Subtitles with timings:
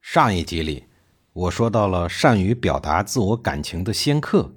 [0.00, 0.86] 上一集里，
[1.32, 4.52] 我说到了善于表达自我感情的仙客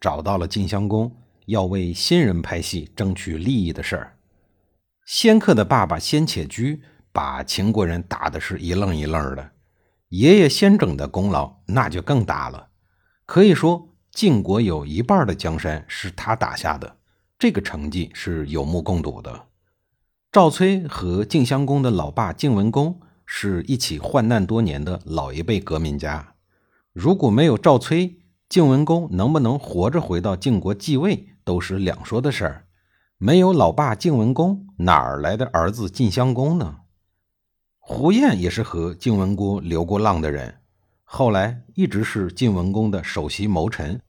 [0.00, 1.10] 找到了晋襄公，
[1.46, 4.16] 要为新人拍戏争取利益的事儿。
[5.06, 9.52] 仙客的爸爸仙且居把秦国人打的是一愣一愣的，
[10.08, 12.68] 爷爷先整的功劳那就更大了。
[13.24, 16.96] 可以说，晋国有一半的江山是他打下的，
[17.38, 19.46] 这个成绩是有目共睹的。
[20.32, 23.00] 赵崔和晋襄公的老爸晋文公。
[23.30, 26.32] 是一起患难多年的老一辈革命家，
[26.94, 28.16] 如果没有赵崔，
[28.48, 32.64] 晋文公能不能活着回到晋国继位都是两说的事儿。
[33.18, 36.78] 没有老爸晋文公，哪儿来的儿子晋襄公呢？
[37.78, 40.62] 胡彦也是和晋文公流过浪的人，
[41.04, 44.00] 后来一直是晋文公的首席谋臣，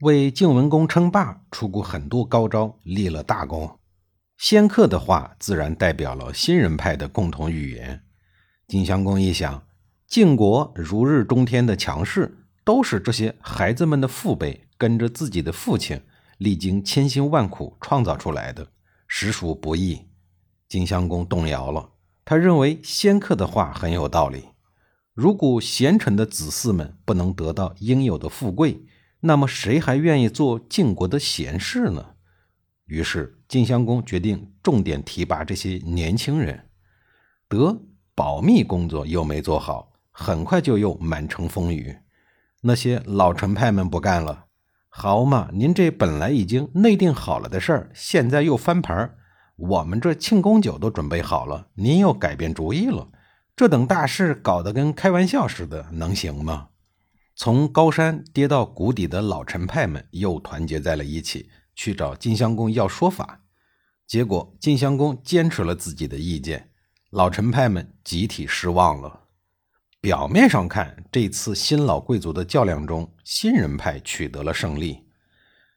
[0.00, 3.78] 为晋文公称霸出过很多高招，立了大功。
[4.38, 8.00] 仙客的话自然代表了新人派的共同语言。
[8.66, 9.66] 晋襄公一想，
[10.06, 16.00] 晋国如日中天的强势，都是这些孩子们的父辈跟着自己的父亲，
[16.38, 18.68] 历经千辛万苦创造出来的，
[19.06, 20.06] 实属不易。
[20.66, 21.90] 晋襄公动摇了，
[22.24, 24.46] 他认为先客的话很有道理。
[25.12, 28.86] 如果贤臣的子嗣们不能得到应有的富贵，
[29.20, 32.14] 那么谁还愿意做晋国的贤士呢？
[32.86, 36.70] 于是晋襄公决定重点提拔这些年轻人。
[37.46, 37.82] 得。
[38.14, 41.96] 保密工作又没做好，很快就又满城风雨。
[42.62, 44.46] 那些老臣派们不干了，
[44.88, 49.18] 好嘛，您这本来已经内定好了的事儿，现在又翻盘儿
[49.56, 53.08] 我们这庆功酒都准备好了，您又改变主意了，
[53.54, 56.68] 这等大事搞得跟开玩笑似的，能行吗？
[57.36, 63.40] 从高山跌到谷底的老臣派们又团结在了一起，去找晋襄公要说法。
[64.06, 66.70] 结果晋襄公坚持了自己的意见。
[67.14, 69.20] 老臣派们集体失望了。
[70.00, 75.04] 表面上看，这次新老贵族的较量中，新人派取得了胜利。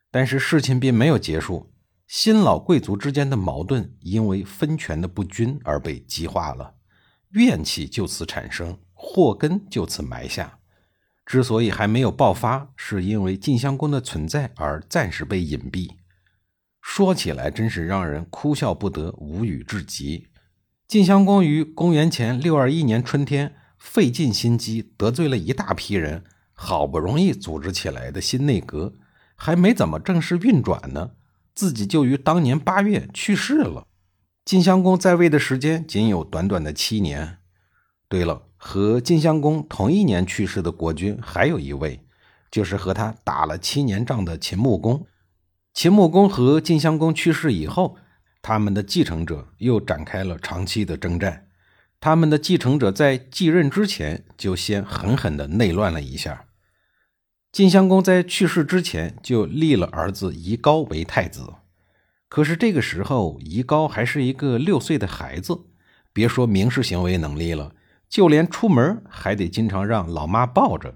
[0.10, 1.72] 但是事情并没有结束，
[2.08, 6.74] 新老贵族之间的矛盾因为分权的不均而被激化了，
[7.34, 10.58] 怨气就此产生，祸根就此埋下。
[11.24, 15.98] 之所以还没有爆发，是因为晋襄公的存在而暂时被隐蔽。
[16.82, 20.30] 说起来，真是让人哭笑不得，无语至极。
[20.88, 28.94] 晋襄公于公元前六二一年春天费尽心机得罪了一大批人，好不容易组织起来的新内阁
[29.36, 31.12] 还没怎么正式运转呢，
[31.54, 33.86] 自己就于当年八月去世了。
[34.46, 37.40] 晋襄公在位的时间仅有短短的七年。
[38.08, 42.00] 对了，和晋襄公同一年去世的国君还有一位，
[42.50, 45.06] 就是和他打了七年仗的秦穆公。
[45.74, 47.98] 秦穆公和晋襄公去世以后。
[48.48, 51.48] 他们的继承者又展开了长期的征战。
[52.00, 56.46] 他们的继承者在继任之前就先狠狠地内乱了一下。
[57.52, 61.56] 晋襄公在去世之前就立了儿子夷高为太子，
[62.30, 65.66] 可是这个时候夷高还是一个六岁的孩子，
[66.14, 67.74] 别说明事行为能力了，
[68.08, 70.96] 就连出门还得经常让老妈抱着。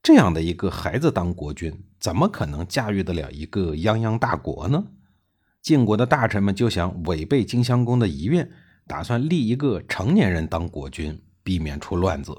[0.00, 4.84] 这样的一个孩子当国君，怎么可能驾驭得了一个泱泱大国呢？
[5.64, 8.50] 晋国的大臣们就想违背晋襄公的遗愿，
[8.86, 12.36] 打算立一个成年人当国君，避免出乱子。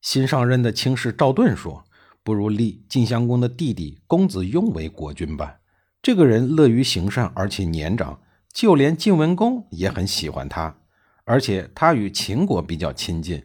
[0.00, 1.84] 新上任的卿士赵盾说
[2.22, 5.56] ：“不如立晋襄公的弟弟公子雍为国君吧。
[6.00, 8.20] 这个人乐于行善，而且年长，
[8.52, 10.76] 就连晋文公也很喜欢他。
[11.24, 13.42] 而且他与秦国比较亲近，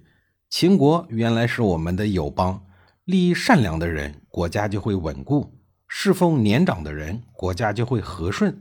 [0.48, 2.64] 秦国原来是我们的友邦。
[3.06, 5.52] 立善良的人，国家就会稳固；
[5.88, 8.56] 侍奉年长的人，国家就会和顺。”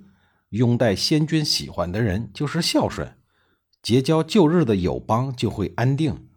[0.54, 3.16] 拥戴先君喜欢的人就是孝顺，
[3.82, 6.28] 结交旧日的友邦就会安定。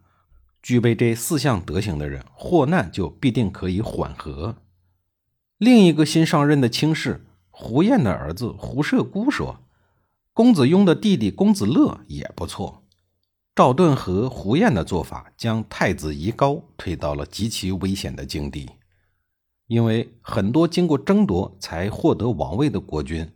[0.60, 4.56] 具备这四项德行的人，祸难就必定可以缓和。
[5.56, 9.60] 另一个新上任的卿士胡彦的儿子胡射孤说
[10.34, 12.82] ：“公子雍的弟弟公子乐也不错。”
[13.54, 18.68] 赵盾和胡彦的做法将太子夷高推到了极其危险的境地，
[19.68, 23.30] 因为很多经过争夺才获得王位的国君。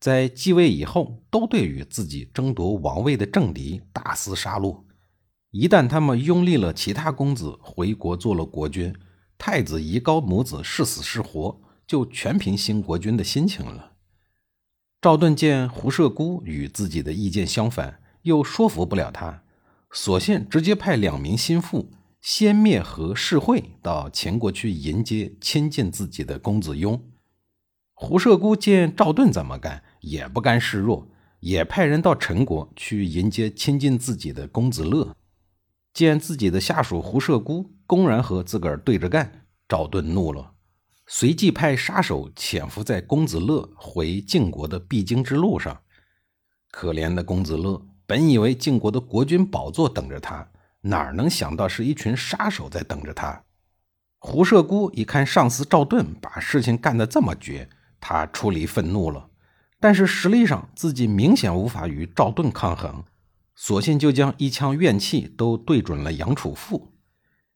[0.00, 4.84] 在继位以后，都对于自己争夺王位的政敌大肆杀戮。
[5.50, 8.94] 一旦他们拥立了其他公子回国做了国君，
[9.36, 13.92] 太子宜高母子是死是活，就全凭新国君的心情了。
[15.00, 19.42] 赵盾见胡射孤与自己的意见相反，又说服不了他，
[19.90, 21.90] 索性直接派两名心腹
[22.20, 27.00] 先灭和世会到秦国去迎接亲近自己的公子雍。
[27.94, 31.08] 胡射孤见赵盾这么干，也不甘示弱。
[31.40, 35.14] 也派人到陈国去迎接亲近自己的公子乐，
[35.94, 40.54] 见自己的下属胡射孤公然和自个儿对着干，赵盾怒了，
[41.06, 45.80] 随即派杀手潜伏在公子乐回晋国的必经之路上。
[46.72, 50.44] 可怜的公子乐本以为晋国的国君宝座等着他，
[50.80, 53.44] 哪能想到是一群杀手在等着他？
[54.18, 57.68] 胡射孤一看上司赵盾把事情干得这么绝，
[58.00, 59.28] 他出离愤怒了。
[59.80, 63.04] 但是实力上自己明显无法与赵盾抗衡，
[63.54, 66.92] 索性就将一腔怨气都对准了杨楚富。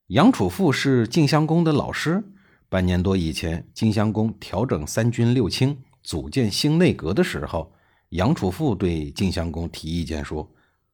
[0.09, 2.23] 杨楚富是晋襄公的老师，
[2.69, 7.73] 半年多以前，晋襄公调整三军六卿，组建新内阁的时候，
[8.11, 10.49] 杨楚富对晋襄公提意见说：“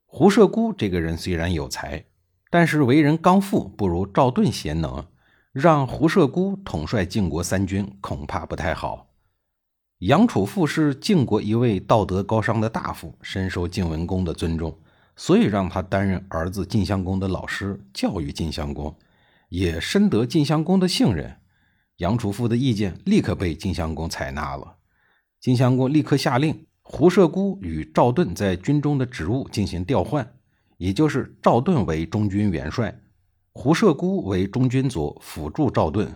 [0.06, 2.04] 胡射孤这个人虽然有才，
[2.50, 5.04] 但是为人刚愎，不如赵盾贤能，
[5.52, 9.07] 让胡射孤统帅晋国三军，恐怕不太好。”
[9.98, 14.78] 杨楚富是晋国一位道德高尚的大夫，深受晋文公的尊重，
[15.16, 18.94] 所以让他担任儿子晋襄公的老师，教育晋襄公，
[19.48, 21.38] 也深得晋襄公的信任。
[21.96, 24.76] 杨楚富的意见立刻被晋襄公采纳了。
[25.40, 30.34] 晋襄公立刻下令，胡射孤与赵盾在军中的职务进行调换，
[30.76, 32.96] 也就是赵盾为中军元帅，
[33.50, 36.08] 胡射孤为中军左，辅助赵盾。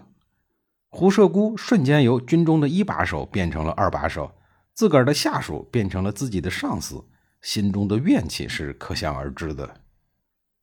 [0.94, 4.30] 胡射孤瞬间由军中的一把手变成了二把手，
[4.74, 7.02] 自个儿的下属变成了自己的上司，
[7.40, 9.80] 心中的怨气是可想而知的。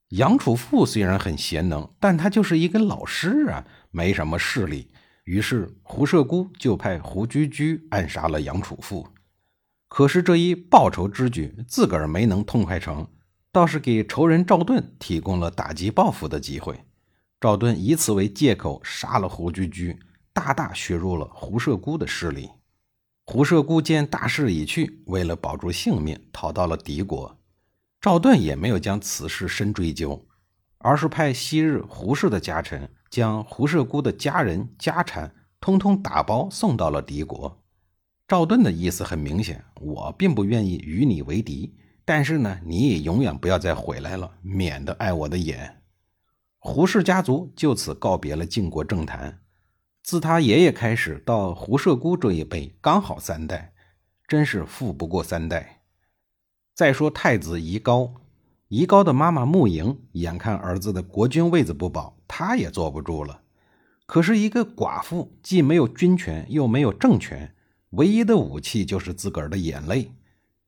[0.10, 4.92] 杨楚富虽然很贤能，但他就是一个老师啊，没什么势力。
[5.24, 9.08] 于是胡射孤就派胡居居暗杀了杨楚富。
[9.88, 13.08] 可是这一报仇之举，自个儿没能痛快成，
[13.52, 16.80] 倒是给仇人赵盾提供了打击报复的机会。
[17.42, 19.98] 赵盾以此为借口杀了胡居居。
[20.39, 22.50] 大大削弱了胡射孤的势力。
[23.25, 27.38] 胡射孤见大势已去，为了保住性命，逃到了敌国。
[28.00, 30.25] 赵盾也没有将此事深追究，
[30.77, 37.62] 而是派昔日胡氏的家臣将胡射孤的家人家产通通打包送到了敌国。
[38.25, 41.75] 赵盾的意思很明显：我并不愿意与你为敌，
[42.06, 45.81] 但是呢，你也永远不要再回来了，免得碍我的眼。
[46.59, 49.42] 胡氏家族就此告别了晋国政坛。
[50.01, 53.74] 自他爷爷开始到胡射姑这一辈，刚好三代，
[54.28, 55.81] 真是富不过三代。
[56.74, 58.13] 再说太子宜高，
[58.69, 63.42] 宜高的妈妈穆莹，眼看儿子的国君位子不保，她也坐不住了。
[64.06, 67.54] 可是，一个寡妇既没有军权，又没有政权，
[67.92, 70.12] 唯一的武器就是自个儿的眼泪。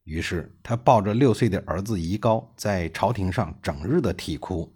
[0.03, 4.71] 于是，她抱着六岁的儿子宜高，在朝廷上整日的啼哭，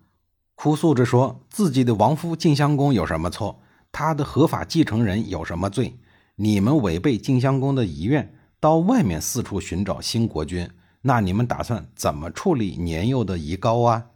[0.55, 3.61] 哭诉着说自己的亡夫晋襄公有什么错。
[3.97, 5.97] 他的合法继承人有什么罪？
[6.35, 10.69] 你们违背晋襄公的遗愿，到外面四处寻找新国君，
[11.01, 14.07] 那你们打算怎么处理年幼的宜高啊？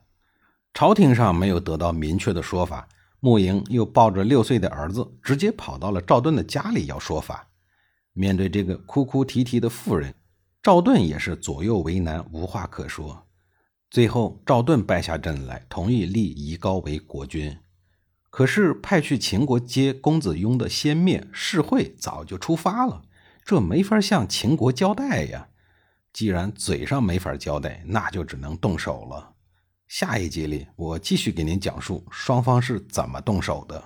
[0.73, 2.89] 朝廷上没有得到明确的说法，
[3.21, 7.47] 穆莹又抱着六岁的儿子，直接跑到了赵盾的家里要说法。
[8.11, 10.13] 面对这个哭哭啼啼的妇人，
[10.61, 13.25] 赵盾也是左右为难，无话可说。
[13.89, 17.57] 最后，赵盾败下阵来，同意立宜高为国君。
[18.39, 23.01] 可是派去秦国接公子雍的先灭世会早就出发了，
[23.43, 25.49] 这没法向秦国交代呀。
[26.13, 29.33] 既然嘴上没法交代，那就只能动手了。
[29.89, 33.83] 下一集里，我继续给您讲述双方是怎么动手的。